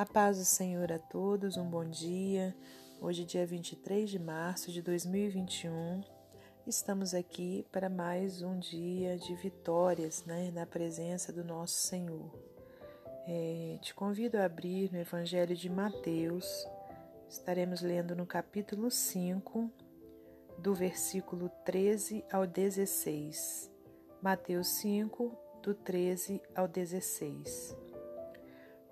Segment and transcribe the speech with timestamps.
[0.00, 2.56] A paz do Senhor a todos, um bom dia.
[3.02, 6.00] Hoje, dia 23 de março de 2021,
[6.66, 12.32] estamos aqui para mais um dia de vitórias né, na presença do nosso Senhor.
[13.28, 16.66] É, te convido a abrir no Evangelho de Mateus,
[17.28, 19.70] estaremos lendo no capítulo 5,
[20.56, 23.70] do versículo 13 ao 16.
[24.22, 27.89] Mateus 5, do 13 ao 16.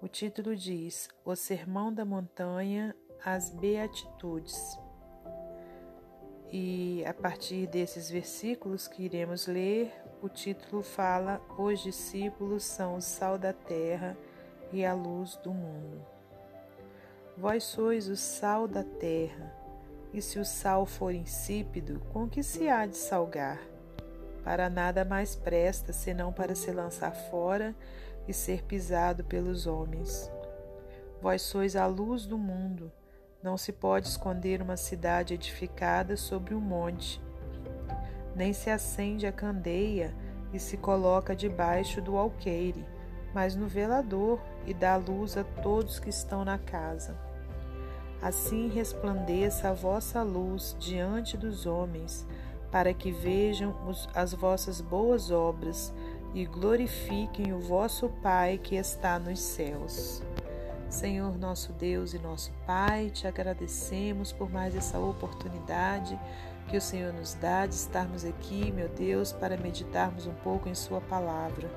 [0.00, 4.78] O título diz: O Sermão da Montanha, as Beatitudes.
[6.52, 13.00] E a partir desses versículos que iremos ler, o título fala: Os discípulos são o
[13.00, 14.16] sal da terra
[14.72, 16.06] e a luz do mundo.
[17.36, 19.52] Vós sois o sal da terra,
[20.14, 23.60] e se o sal for insípido, com que se há de salgar?
[24.44, 27.74] Para nada mais presta senão para se lançar fora
[28.28, 30.30] e ser pisado pelos homens.
[31.20, 32.92] Vós sois a luz do mundo.
[33.42, 37.20] Não se pode esconder uma cidade edificada sobre um monte.
[38.36, 40.14] Nem se acende a candeia
[40.52, 42.86] e se coloca debaixo do alqueire,
[43.34, 47.16] mas no velador e dá luz a todos que estão na casa.
[48.20, 52.26] Assim resplandeça a vossa luz diante dos homens,
[52.70, 53.74] para que vejam
[54.14, 55.92] as vossas boas obras
[56.34, 60.22] e glorifiquem o vosso Pai que está nos céus.
[60.88, 66.18] Senhor nosso Deus e nosso Pai, te agradecemos por mais essa oportunidade
[66.68, 70.74] que o Senhor nos dá de estarmos aqui, meu Deus, para meditarmos um pouco em
[70.74, 71.68] Sua palavra.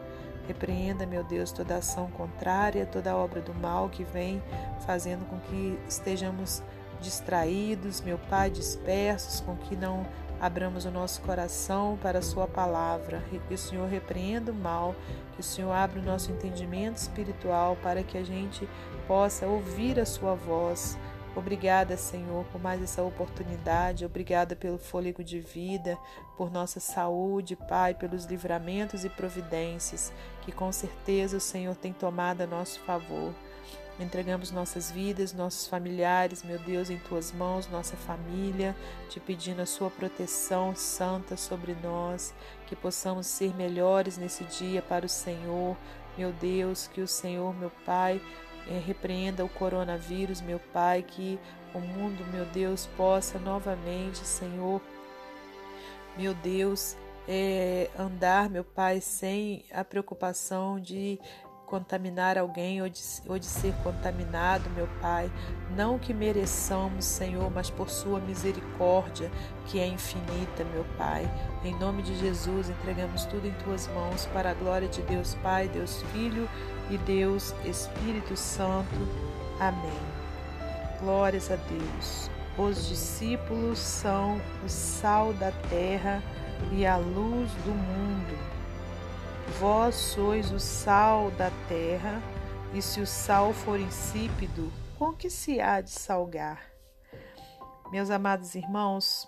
[0.47, 4.41] Repreenda, meu Deus, toda ação contrária, toda obra do mal que vem
[4.85, 6.61] fazendo com que estejamos
[7.01, 10.05] distraídos, meu Pai, dispersos, com que não
[10.41, 14.95] abramos o nosso coração para a Sua palavra, que o Senhor repreenda o mal,
[15.33, 18.67] que o Senhor abra o nosso entendimento espiritual para que a gente
[19.07, 20.97] possa ouvir a Sua voz.
[21.35, 24.03] Obrigada, Senhor, por mais essa oportunidade.
[24.03, 25.97] Obrigada pelo fôlego de vida,
[26.35, 32.41] por nossa saúde, Pai, pelos livramentos e providências que com certeza o Senhor tem tomado
[32.41, 33.31] a nosso favor.
[34.01, 38.75] Entregamos nossas vidas, nossos familiares, meu Deus, em tuas mãos, nossa família,
[39.07, 42.33] te pedindo a sua proteção santa sobre nós,
[42.65, 45.77] que possamos ser melhores nesse dia para o Senhor.
[46.17, 48.19] Meu Deus, que o Senhor, meu Pai,
[48.67, 51.39] é, repreenda o coronavírus, meu Pai, que
[51.71, 54.81] o mundo, meu Deus, possa novamente, Senhor,
[56.17, 56.97] meu Deus,
[57.27, 61.19] é, andar, meu Pai, sem a preocupação de
[61.71, 65.31] contaminar alguém ou de, ou de ser contaminado, meu Pai.
[65.73, 69.31] Não que mereçamos, Senhor, mas por Sua misericórdia,
[69.67, 71.31] que é infinita, meu Pai.
[71.63, 75.69] Em nome de Jesus, entregamos tudo em Tuas mãos, para a glória de Deus Pai,
[75.69, 76.47] Deus Filho
[76.89, 79.07] e Deus Espírito Santo.
[79.57, 80.01] Amém.
[80.99, 82.29] Glórias a Deus.
[82.57, 86.21] Os discípulos são o sal da terra
[86.73, 88.60] e a luz do mundo.
[89.59, 92.21] Vós sois o sal da terra,
[92.73, 96.71] e se o sal for insípido, com que se há de salgar?
[97.91, 99.27] Meus amados irmãos,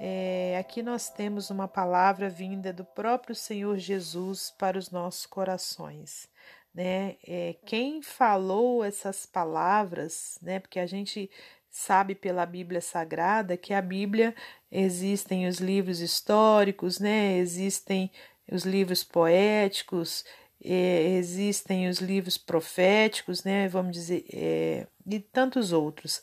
[0.00, 6.28] é, aqui nós temos uma palavra vinda do próprio Senhor Jesus para os nossos corações.
[6.74, 7.16] Né?
[7.26, 10.58] É, quem falou essas palavras, né?
[10.58, 11.30] Porque a gente
[11.68, 14.34] sabe pela Bíblia Sagrada que a Bíblia
[14.70, 17.36] existem os livros históricos, né?
[17.36, 18.10] Existem
[18.50, 20.24] os livros poéticos,
[20.62, 26.22] é, existem os livros proféticos, né, vamos dizer, é, e tantos outros,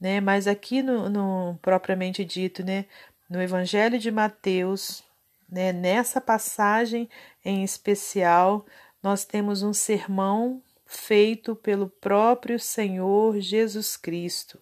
[0.00, 2.86] né, mas aqui no, no, propriamente dito, né,
[3.28, 5.02] no Evangelho de Mateus,
[5.50, 7.08] né, nessa passagem
[7.44, 8.64] em especial,
[9.02, 14.60] nós temos um sermão feito pelo próprio Senhor Jesus Cristo,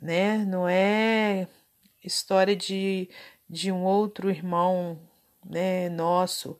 [0.00, 1.46] né, não é
[2.02, 3.10] história de,
[3.48, 4.98] de um outro irmão
[5.44, 6.58] né, nosso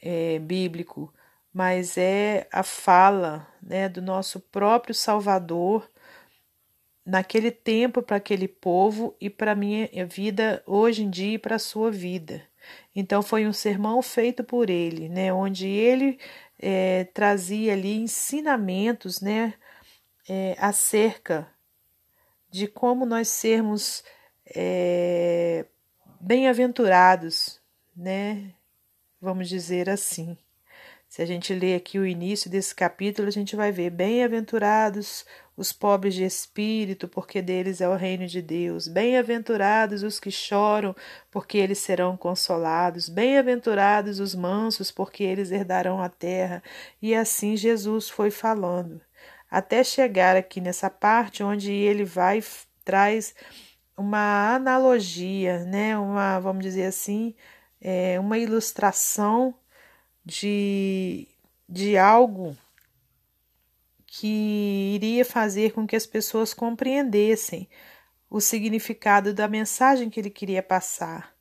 [0.00, 1.12] é, bíblico,
[1.52, 5.88] mas é a fala né, do nosso próprio Salvador
[7.04, 11.56] naquele tempo para aquele povo e para a minha vida hoje em dia e para
[11.56, 12.42] a sua vida.
[12.94, 16.18] Então foi um sermão feito por ele, né, onde ele
[16.58, 19.54] é, trazia ali ensinamentos né,
[20.28, 21.46] é, acerca
[22.50, 24.02] de como nós sermos
[24.46, 25.66] é,
[26.20, 27.60] bem-aventurados
[27.96, 28.52] né?
[29.20, 30.36] Vamos dizer assim.
[31.08, 35.24] Se a gente ler aqui o início desse capítulo, a gente vai ver: Bem-aventurados
[35.56, 38.88] os pobres de espírito, porque deles é o reino de Deus.
[38.88, 40.94] Bem-aventurados os que choram,
[41.30, 43.08] porque eles serão consolados.
[43.08, 46.62] Bem-aventurados os mansos, porque eles herdarão a terra.
[47.00, 49.00] E assim Jesus foi falando.
[49.50, 52.42] até chegar aqui nessa parte onde ele vai
[52.84, 53.34] traz
[53.96, 55.96] uma analogia, né?
[55.96, 57.34] Uma, vamos dizer assim,
[57.84, 59.54] é, uma ilustração
[60.24, 61.28] de,
[61.68, 62.56] de algo
[64.06, 67.68] que iria fazer com que as pessoas compreendessem
[68.30, 71.34] o significado da mensagem que ele queria passar.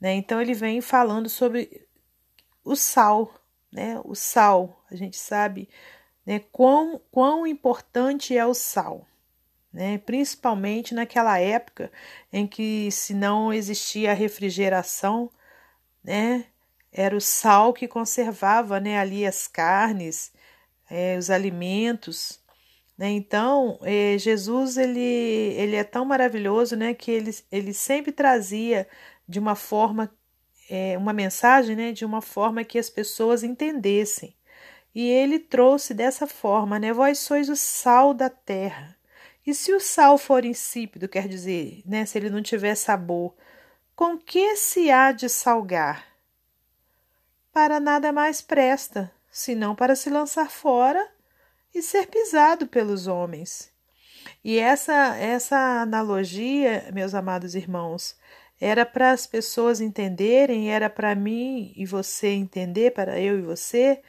[0.00, 0.14] Né?
[0.14, 1.86] Então ele vem falando sobre
[2.64, 3.32] o sal,
[3.70, 4.00] né?
[4.04, 5.68] O sal, a gente sabe
[6.26, 9.06] né, quão, quão importante é o sal,
[9.72, 9.98] né?
[9.98, 11.92] principalmente naquela época
[12.32, 15.30] em que, se não existia a refrigeração,
[16.04, 16.44] né,
[16.92, 20.32] era o sal que conservava né, ali as carnes,
[20.88, 22.40] é, os alimentos.
[22.96, 23.10] Né?
[23.10, 28.86] Então, é, Jesus ele, ele é tão maravilhoso né, que ele, ele sempre trazia
[29.26, 30.14] de uma forma,
[30.70, 34.36] é, uma mensagem né, de uma forma que as pessoas entendessem.
[34.94, 36.92] E ele trouxe dessa forma, né?
[36.92, 38.96] Vós sois o sal da terra.
[39.44, 43.34] E se o sal for insípido, quer dizer, né, se ele não tiver sabor,
[43.96, 46.06] com que se há de salgar?
[47.52, 51.08] Para nada mais presta, senão para se lançar fora
[51.74, 53.72] e ser pisado pelos homens.
[54.42, 58.16] E essa essa analogia, meus amados irmãos,
[58.60, 64.02] era para as pessoas entenderem, era para mim e você entender, para eu e você,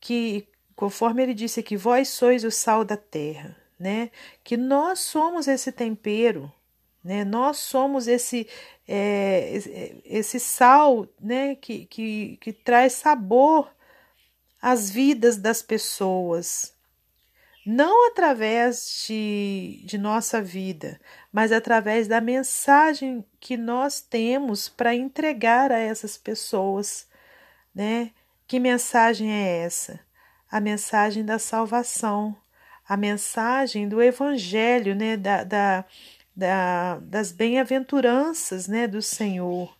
[0.00, 4.10] que conforme ele disse que vós sois o sal da terra, né?
[4.42, 6.52] Que nós somos esse tempero,
[7.04, 7.24] né?
[7.24, 8.48] Nós somos esse
[8.88, 11.54] é, esse sal, né?
[11.56, 13.70] Que, que, que traz sabor
[14.60, 16.74] as vidas das pessoas,
[17.66, 20.98] não através de, de nossa vida,
[21.30, 27.06] mas através da mensagem que nós temos para entregar a essas pessoas,
[27.74, 28.10] né?
[28.46, 30.00] Que mensagem é essa?
[30.50, 32.36] A mensagem da salvação,
[32.88, 35.16] a mensagem do Evangelho, né?
[35.16, 35.84] Da, da,
[36.34, 38.86] da das bem-aventuranças, né?
[38.86, 39.76] Do Senhor.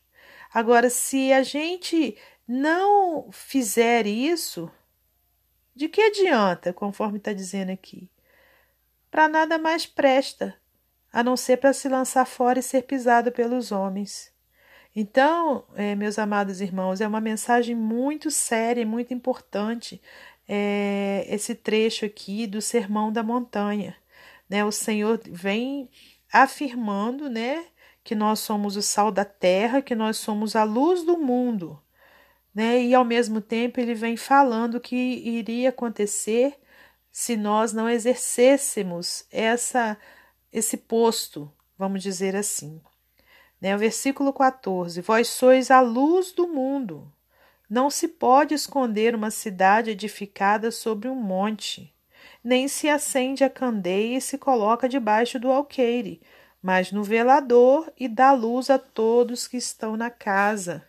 [0.52, 2.16] Agora, se a gente
[2.46, 4.70] não fizer isso,
[5.74, 8.08] de que adianta, conforme está dizendo aqui?
[9.10, 10.54] Para nada mais presta,
[11.12, 14.32] a não ser para se lançar fora e ser pisado pelos homens.
[14.94, 20.00] Então, é, meus amados irmãos, é uma mensagem muito séria e muito importante
[20.48, 23.96] é, esse trecho aqui do Sermão da Montanha.
[24.48, 24.64] Né?
[24.64, 25.88] O Senhor vem
[26.42, 27.64] afirmando né,
[28.02, 31.80] que nós somos o sal da terra, que nós somos a luz do mundo
[32.54, 32.82] né?
[32.82, 36.54] E ao mesmo tempo ele vem falando que iria acontecer
[37.10, 39.98] se nós não exercêssemos essa
[40.52, 42.80] esse posto, vamos dizer assim.
[43.60, 43.74] Né?
[43.74, 47.12] O versículo 14: Vós sois a luz do mundo.
[47.68, 51.93] Não se pode esconder uma cidade edificada sobre um monte,
[52.44, 56.20] nem se acende a candeia e se coloca debaixo do alqueire,
[56.62, 60.86] mas no velador e dá luz a todos que estão na casa.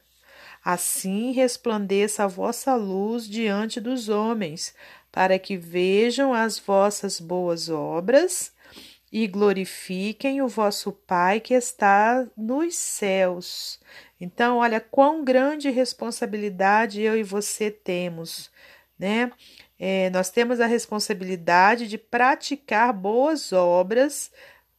[0.63, 4.75] Assim resplandeça a vossa luz diante dos homens,
[5.11, 8.51] para que vejam as vossas boas obras
[9.11, 13.79] e glorifiquem o vosso Pai que está nos céus.
[14.19, 18.51] Então, olha quão grande responsabilidade eu e você temos,
[18.97, 19.31] né?
[19.77, 24.31] É, nós temos a responsabilidade de praticar boas obras,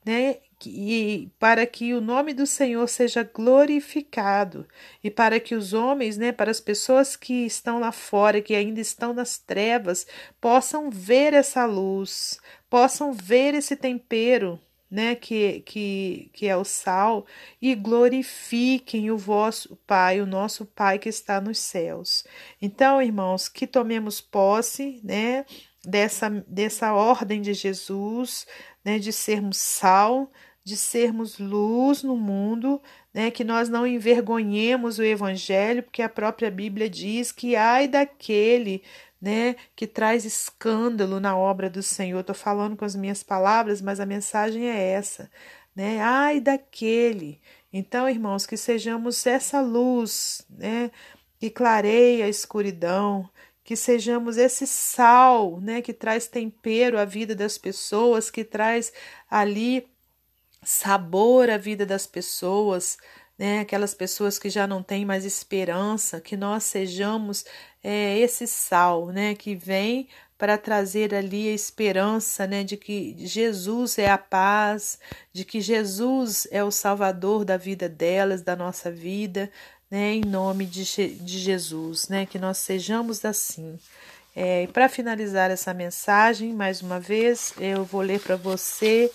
[0.04, 0.36] né?
[0.64, 4.66] e para que o nome do Senhor seja glorificado
[5.04, 8.80] e para que os homens, né, para as pessoas que estão lá fora, que ainda
[8.80, 10.06] estão nas trevas,
[10.40, 14.58] possam ver essa luz, possam ver esse tempero,
[14.96, 17.26] né, que, que, que é o sal,
[17.60, 22.24] e glorifiquem o vosso Pai, o nosso Pai que está nos céus.
[22.62, 25.44] Então, irmãos, que tomemos posse, né,
[25.84, 28.46] dessa, dessa ordem de Jesus,
[28.82, 30.32] né, de sermos sal,
[30.64, 32.80] de sermos luz no mundo,
[33.12, 38.82] né, que nós não envergonhemos o evangelho, porque a própria Bíblia diz que ai daquele,
[39.20, 42.20] né, que traz escândalo na obra do Senhor.
[42.20, 45.30] Estou falando com as minhas palavras, mas a mensagem é essa,
[45.74, 46.00] né?
[46.00, 47.40] Ai daquele.
[47.72, 50.90] Então, irmãos, que sejamos essa luz, né,
[51.38, 53.28] que clareia a escuridão,
[53.64, 58.92] que sejamos esse sal, né, que traz tempero à vida das pessoas, que traz
[59.28, 59.86] ali
[60.62, 62.98] sabor à vida das pessoas,
[63.38, 63.60] né?
[63.60, 67.44] Aquelas pessoas que já não têm mais esperança, que nós sejamos
[67.82, 69.34] é, esse sal, né?
[69.34, 72.64] Que vem para trazer ali a esperança, né?
[72.64, 74.98] De que Jesus é a paz,
[75.32, 79.50] de que Jesus é o Salvador da vida delas, da nossa vida,
[79.90, 80.14] né?
[80.14, 82.26] Em nome de, de Jesus, né?
[82.26, 83.78] Que nós sejamos assim.
[84.34, 89.10] É, para finalizar essa mensagem, mais uma vez, eu vou ler para você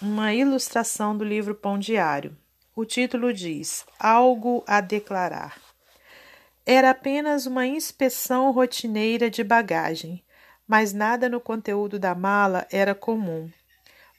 [0.00, 2.34] uma ilustração do livro Pão Diário.
[2.80, 5.60] O título diz: Algo a declarar.
[6.64, 10.22] Era apenas uma inspeção rotineira de bagagem,
[10.64, 13.50] mas nada no conteúdo da mala era comum.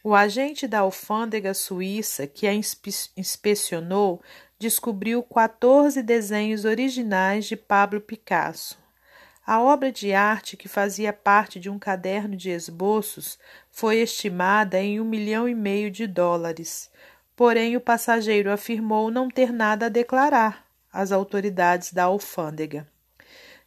[0.04, 4.22] O agente da alfândega suíça que a inspe inspecionou
[4.60, 8.78] descobriu 14 desenhos originais de Pablo Picasso.
[9.48, 13.39] A obra de arte, que fazia parte de um caderno de esboços,
[13.72, 16.92] foi estimada em um milhão e meio de dólares.
[17.39, 22.86] Porém, o passageiro afirmou não ter nada a declarar às autoridades da alfândega.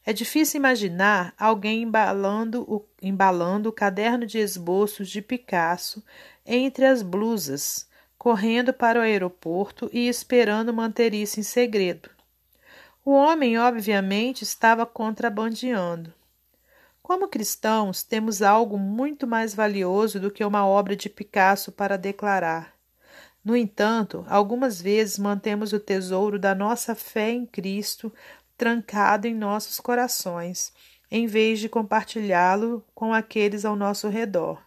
[0.04, 6.04] É difícil imaginar alguém embalando o, embalando o caderno de esboços de Picasso
[6.44, 7.88] entre as blusas,
[8.18, 12.10] correndo para o aeroporto e esperando manter isso em segredo.
[13.02, 16.12] O homem, obviamente, estava contrabandeando.
[17.02, 22.71] Como cristãos, temos algo muito mais valioso do que uma obra de Picasso para declarar.
[23.44, 28.12] No entanto, algumas vezes mantemos o tesouro da nossa fé em Cristo
[28.56, 30.72] trancado em nossos corações,
[31.10, 34.62] em vez de compartilhá-lo com aqueles ao nosso redor.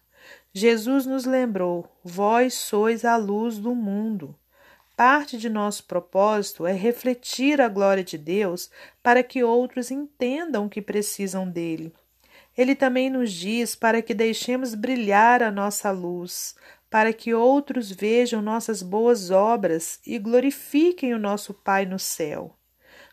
[0.53, 4.36] Jesus nos lembrou: Vós sois a luz do mundo.
[4.96, 8.70] Parte de nosso propósito é refletir a glória de Deus
[9.03, 11.94] para que outros entendam que precisam dele.
[12.58, 16.55] Ele também nos diz para que deixemos brilhar a nossa luz,
[16.95, 22.55] para que outros vejam nossas boas obras e glorifiquem o nosso Pai no céu.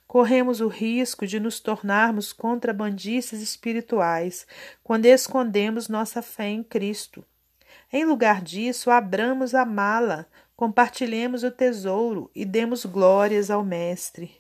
[0.07, 4.47] Corremos o risco de nos tornarmos contrabandistas espirituais
[4.85, 7.25] quando escondemos nossa fé em Cristo.
[7.93, 14.31] Em lugar disso, abramos a mala compartilhemos o tesouro e demos glórias ao Mestre.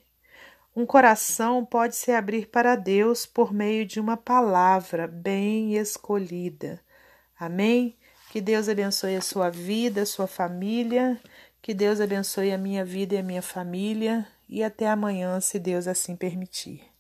[0.76, 6.80] Um coração pode se abrir para Deus por meio de uma palavra bem escolhida.
[7.36, 7.98] Amém?
[8.32, 11.20] Que Deus abençoe a sua vida, a sua família.
[11.60, 14.26] Que Deus abençoe a minha vida e a minha família.
[14.48, 16.91] E até amanhã, se Deus assim permitir.